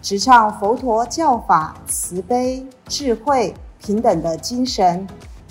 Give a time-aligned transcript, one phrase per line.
[0.00, 5.04] 直唱佛陀教法慈悲、智慧、平等的精神，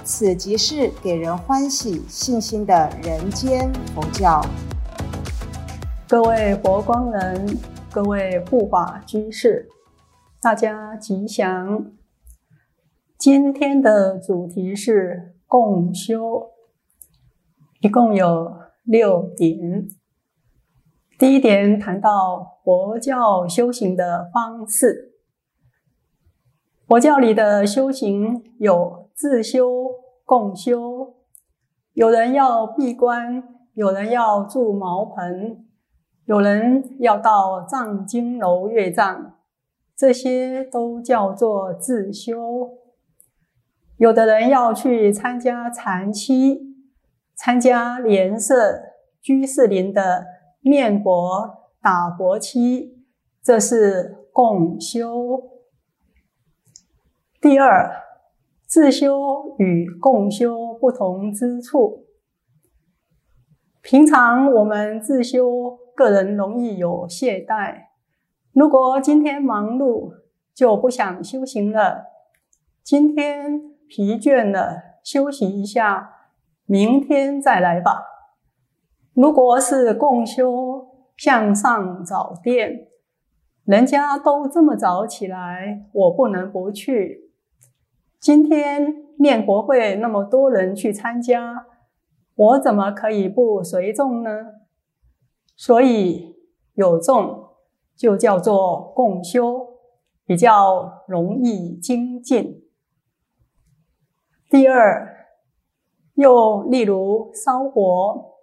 [0.05, 4.41] 此即是给人欢喜、信心的人间佛教。
[6.07, 7.57] 各位佛光人，
[7.91, 9.67] 各位护法居士，
[10.41, 11.91] 大家吉祥。
[13.17, 16.51] 今天的主题是共修，
[17.81, 19.89] 一共有六点。
[21.17, 25.13] 第一点谈到佛教修行的方式。
[26.85, 29.89] 佛教里的修行有自修、
[30.23, 31.15] 共修，
[31.93, 33.43] 有人要闭关，
[33.73, 35.65] 有人要住茅棚，
[36.25, 39.39] 有人要到藏经楼阅藏，
[39.95, 42.77] 这些都叫做自修。
[43.97, 46.75] 有的人要去参加禅期，
[47.33, 48.83] 参加莲社、
[49.19, 50.36] 居士林的。
[50.67, 53.03] 念佛打佛七，
[53.43, 55.43] 这是共修。
[57.39, 58.03] 第二，
[58.65, 62.05] 自修与共修不同之处。
[63.81, 67.85] 平常我们自修，个人容易有懈怠。
[68.51, 70.11] 如果今天忙碌，
[70.53, 72.05] 就不想修行了。
[72.83, 76.09] 今天疲倦了，休息一下，
[76.65, 78.16] 明天再来吧。
[79.17, 82.87] 如果是共修向上早殿，
[83.65, 87.31] 人家都这么早起来，我不能不去。
[88.19, 91.65] 今天念佛会那么多人去参加，
[92.35, 94.29] 我怎么可以不随众呢？
[95.55, 96.35] 所以
[96.75, 97.47] 有众
[97.95, 99.79] 就叫做共修，
[100.27, 102.61] 比较容易精进。
[104.47, 105.25] 第二，
[106.13, 108.36] 又例如烧火。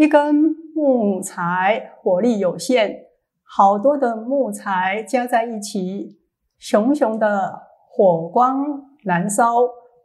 [0.00, 3.08] 一根木材火力有限，
[3.42, 6.18] 好多的木材加在一起，
[6.58, 9.56] 熊熊的火光燃烧，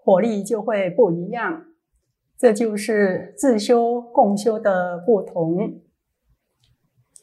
[0.04, 1.68] 火力就会不一样。
[2.38, 5.80] 这就是自修共修的不同。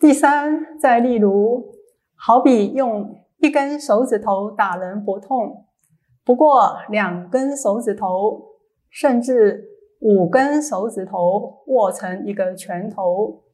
[0.01, 1.75] 第三，再例如，
[2.17, 5.67] 好比用一根手指头打人不痛，
[6.25, 8.47] 不过两根手指头，
[8.89, 9.72] 甚至。
[10.03, 13.45] 五根手指头握成一个拳头，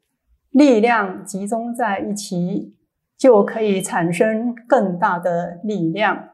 [0.51, 2.75] 力量集中在一起，
[3.19, 6.31] 就可以产生更大的力量。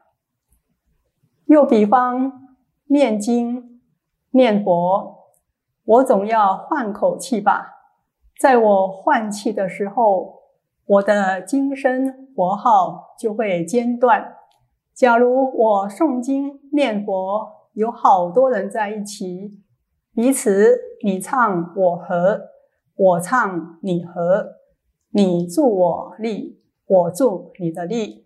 [1.47, 2.31] 又比方
[2.85, 3.81] 念经、
[4.31, 5.17] 念佛，
[5.83, 7.73] 我总要换口气吧。
[8.39, 10.43] 在我换气的时候，
[10.85, 14.37] 我的经声佛号就会间断。
[14.93, 19.64] 假如我诵经念佛，有好多人在一起。
[20.15, 22.39] 彼此，你唱我和，
[22.95, 24.53] 我唱你和，
[25.09, 28.25] 你助我力，我助你的力。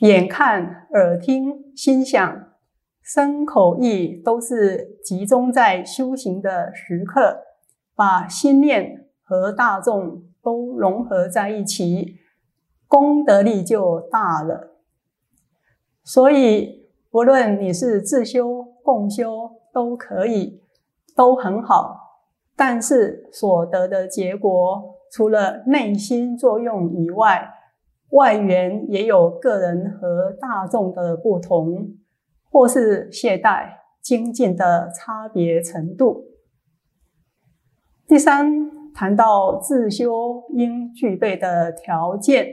[0.00, 2.52] 眼看、耳听、心想、
[3.00, 7.38] 身口意，都是集中在修行的时刻，
[7.94, 12.18] 把心念和大众都融合在一起，
[12.86, 14.76] 功德力就大了。
[16.04, 19.41] 所以，不论你是自修、共修。
[19.72, 20.60] 都可以，
[21.16, 22.20] 都很好，
[22.54, 27.48] 但是所得的结果，除了内心作用以外，
[28.10, 31.94] 外缘也有个人和大众的不同，
[32.50, 36.26] 或是懈怠、精进的差别程度。
[38.06, 42.46] 第三，谈到自修应具备的条件，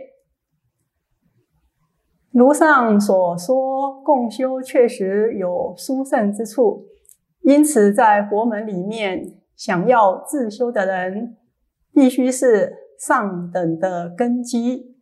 [2.31, 6.85] 如上所说，共修确实有殊胜之处。
[7.49, 11.35] 因此，在佛门里面，想要自修的人，
[11.91, 14.95] 必须是上等的根基，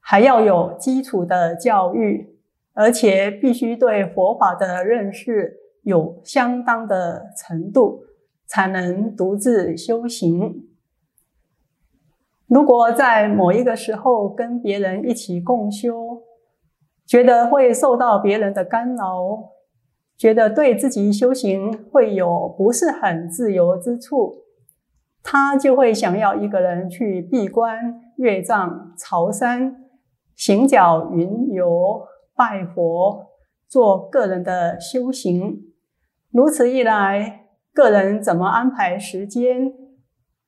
[0.00, 2.34] 还要有基础的教育，
[2.72, 8.04] 而且必须对佛法的认识有相当的程度，
[8.46, 10.66] 才能独自修行。
[12.46, 16.22] 如果在某一个时候跟别人一起共修，
[17.04, 19.50] 觉得会受到别人的干扰。
[20.16, 24.44] 觉得对自己修行会有不是很自由之处，
[25.22, 29.84] 他就会想要一个人去闭关、阅藏、朝山，
[30.36, 32.02] 行脚云游、
[32.36, 33.26] 拜佛、
[33.68, 35.72] 做个人的修行。
[36.30, 39.72] 如此一来，个人怎么安排时间，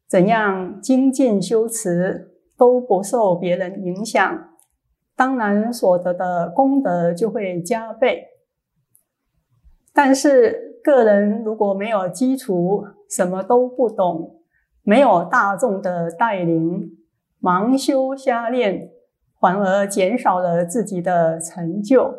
[0.09, 4.51] 怎样精进修持，都不受别人影响，
[5.17, 8.29] 当然所得的功德就会加倍。
[9.95, 14.41] 但是，个人如果没有基础，什么都不懂，
[14.83, 16.91] 没有大众的带领，
[17.41, 18.91] 盲修瞎练，
[19.41, 22.13] 反而减少了自己的成就。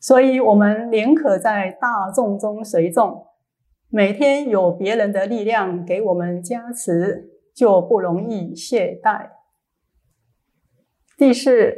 [0.00, 3.24] 所以，我们宁可在大众中随众。
[3.88, 9.30] 每天有别人的力量给我们加持，就不容易懈怠。
[11.16, 11.76] 第四，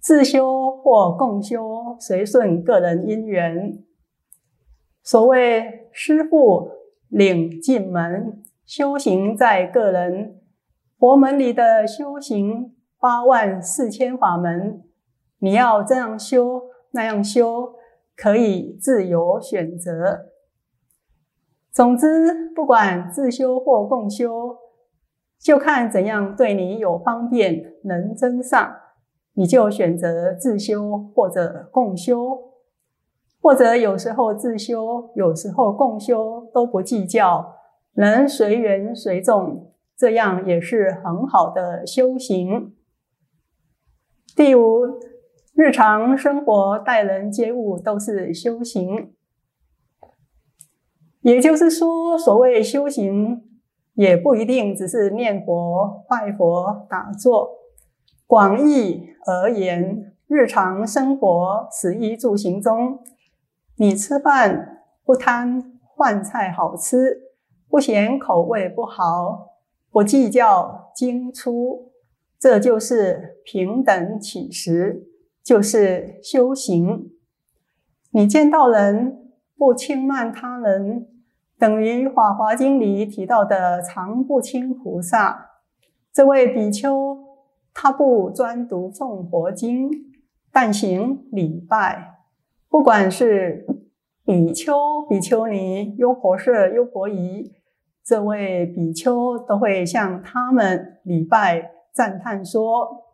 [0.00, 3.84] 自修或共修，随顺个人因缘。
[5.12, 6.70] 所谓师父
[7.10, 10.40] 领进门，修行在个人。
[10.98, 14.82] 佛门里的修行八万四千法门，
[15.40, 16.62] 你要这样修
[16.92, 17.74] 那样修，
[18.16, 20.28] 可以自由选择。
[21.70, 24.56] 总之，不管自修或共修，
[25.38, 28.74] 就看怎样对你有方便，能增上，
[29.34, 32.51] 你就选择自修或者共修，
[33.42, 37.56] 或者有时候自修，有时候共修都不计较，
[37.94, 42.72] 能随缘随众，这样也是很好的修行。
[44.36, 44.86] 第五，
[45.54, 49.12] 日常生活待人接物都是修行。
[51.22, 53.42] 也就是说，所谓修行，
[53.94, 57.50] 也不一定只是念佛、拜佛、打坐。
[58.26, 62.98] 广义而言，日常生活、食衣住行中，
[63.82, 67.32] 你吃饭不贪饭菜好吃，
[67.68, 69.56] 不嫌口味不好，
[69.90, 71.90] 不计较精粗，
[72.38, 75.08] 这就是平等起食，
[75.42, 77.10] 就是修行。
[78.12, 81.08] 你见到人不轻慢他人。
[81.58, 85.50] 等于《法华经》里提到的常不轻菩萨，
[86.12, 87.18] 这位比丘，
[87.74, 89.90] 他不专读诵佛经，
[90.52, 92.11] 但行礼拜。
[92.72, 93.66] 不管是
[94.24, 94.74] 比丘、
[95.06, 97.52] 比丘尼、优婆塞、优婆夷，
[98.02, 103.04] 这位比丘都会向他们礼拜赞叹说：“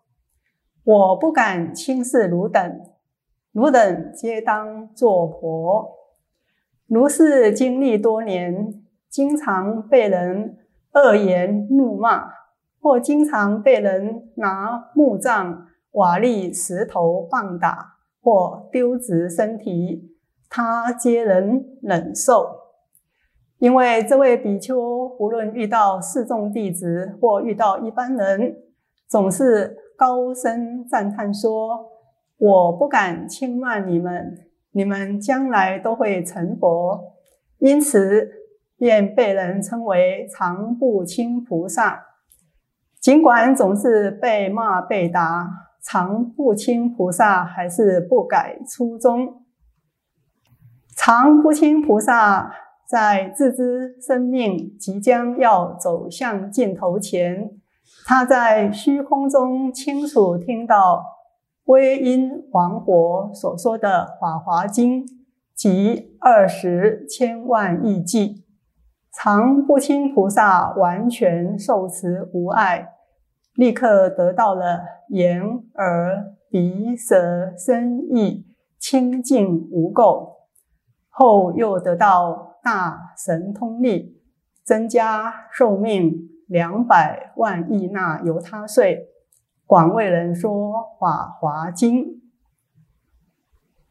[0.86, 2.80] 我不敢轻视汝等，
[3.50, 5.90] 汝等皆当作佛。”
[6.86, 10.56] 如是经历多年，经常被人
[10.92, 12.28] 恶言怒骂，
[12.80, 17.97] 或经常被人拿木杖、瓦砾、石头棒打，
[18.28, 20.14] 或丢掷身体，
[20.50, 22.46] 他皆能忍受。
[23.58, 24.78] 因为这位比丘，
[25.18, 28.54] 无论遇到四众弟子或遇到一般人，
[29.08, 31.86] 总是高声赞叹说
[32.36, 34.36] ：“我不敢轻慢你们。”
[34.72, 37.14] 你们将来都会成佛，
[37.56, 38.28] 因此
[38.76, 42.04] 便被人称为常不轻菩萨。
[43.00, 45.48] 尽管总是被骂被打，
[45.90, 49.46] 常不轻菩萨还是不改初衷。
[50.94, 52.52] 常不轻菩萨
[52.86, 57.52] 在自知生命即将要走向尽头前，
[58.04, 61.02] 他在虚空中清楚听到。
[61.64, 65.04] 归因王佛所说的《法华经》
[65.54, 68.46] 及二十千万亿计，
[69.12, 72.88] 常不轻菩萨完全受持无碍，
[73.58, 75.42] 立刻得到了眼
[75.74, 78.46] 耳鼻舌身意
[78.78, 80.36] 清净无垢，
[81.08, 84.22] 后又得到大神通力，
[84.62, 89.08] 增加寿命两百万亿那由他岁。
[89.66, 90.50] 广为人说
[91.00, 92.04] 《法华经》，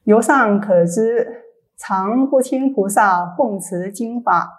[0.05, 1.43] 由上可知，
[1.75, 4.49] 常不轻菩萨奉持经法，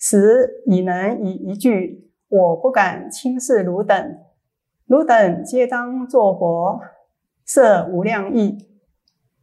[0.00, 4.18] 时已能以一句“我不敢轻视汝等，
[4.92, 6.78] 汝等皆当作佛”，
[7.46, 8.58] 设无量意，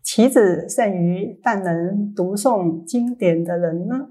[0.04, 4.10] 岂止甚于但能读诵经典的人呢？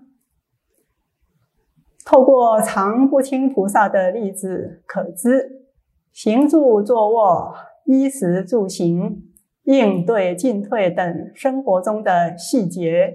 [2.04, 5.68] 透过常不轻菩萨的例子，可知。
[6.12, 7.54] 行住坐卧、
[7.84, 9.22] 衣食住行、
[9.62, 13.14] 应对进退等生活中的细节，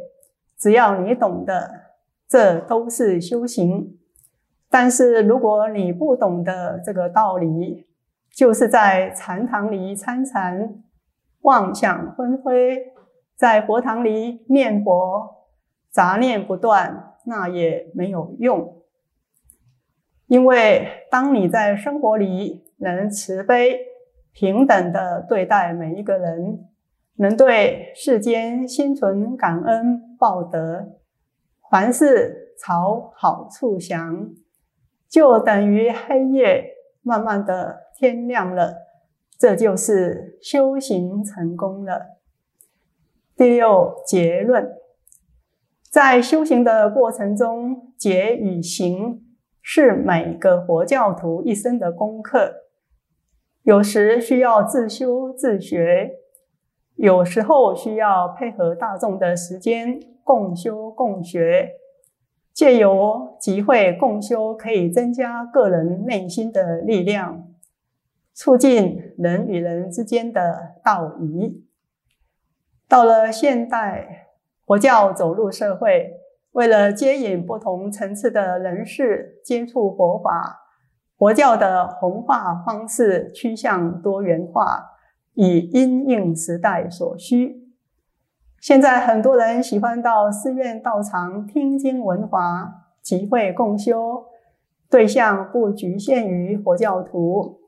[0.57, 1.69] 只要你懂得，
[2.29, 3.97] 这都是修行。
[4.69, 7.85] 但是如果你不懂得这个道理，
[8.33, 10.83] 就是在禅堂里参禅、
[11.41, 12.91] 妄想纷飞，
[13.35, 15.47] 在佛堂里念佛，
[15.91, 18.81] 杂念不断，那也没有用。
[20.25, 23.77] 因为当你在生活里，能慈悲，
[24.31, 26.65] 平等的对待每一个人，
[27.17, 30.87] 能对世间心存感恩报德，
[31.69, 34.31] 凡事朝好处想，
[35.07, 36.65] 就等于黑夜
[37.03, 38.75] 慢慢的天亮了，
[39.37, 42.19] 这就是修行成功了。
[43.35, 44.71] 第六结论，
[45.89, 49.19] 在修行的过程中，结与行。
[49.65, 52.53] 是每个佛教徒一生的功课，
[53.61, 56.15] 有时需要自修自学，
[56.95, 61.69] 有时候需要配合大众的时间共修共学。
[62.53, 67.47] 借由集会共修，可以增加个人内心的力量，
[68.33, 71.65] 促进人与人之间的道谊。
[72.87, 74.27] 到了现代，
[74.65, 76.19] 佛教走入社会。
[76.51, 80.59] 为了接引不同层次的人士接触佛法，
[81.17, 84.91] 佛教的弘化方式趋向多元化，
[85.33, 87.71] 以因应时代所需。
[88.61, 94.25] 现在很多人喜欢到寺院道场听经闻法、集会共修，
[94.87, 97.62] 对象不局限于佛教徒，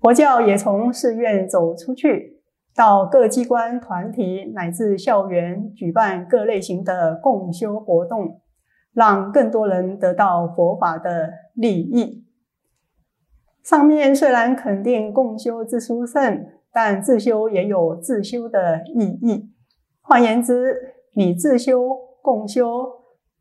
[0.00, 2.38] 佛教也从寺院走出去。
[2.74, 8.40] 到各机关、团体乃至校园举办各类型的共修活动，
[8.94, 12.24] 让更多人得到佛法的利益。
[13.64, 19.50] 上面虽然肯定共修之殊胜，但自修也有自修的意义。
[20.00, 21.90] 换言之，你自修、
[22.22, 22.88] 共修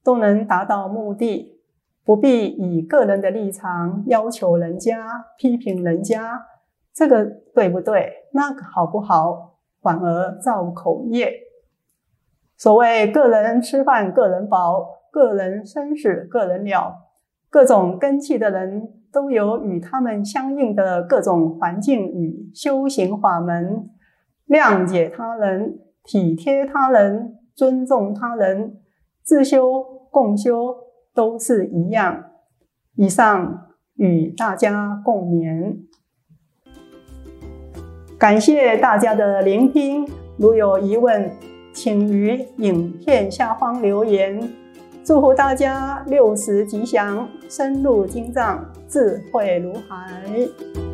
[0.03, 1.56] 都能达到目的，
[2.07, 6.39] 不必以个人的立场要求人家、批评人家。
[6.93, 8.13] 这个对不对？
[8.31, 9.57] 那个好不好？
[9.81, 11.33] 反而造口业。
[12.55, 16.95] 所谓个人吃饭个人饱，个人生死个人了。
[17.49, 23.89] 各种根器的人都有与他们相应的各种环境与修行法门，
[24.47, 28.77] 谅解他人、体贴他人、尊重他人，
[29.23, 30.73] 自修共修
[31.17, 32.25] 都是一样。
[32.95, 35.77] 以上与大家共勉。
[38.19, 40.07] 感谢大家的聆听，
[40.38, 41.31] 如有疑问，
[41.74, 44.47] 请于影片下方留言。
[45.03, 50.87] 祝福大家六时吉祥，深入经藏，智慧如海。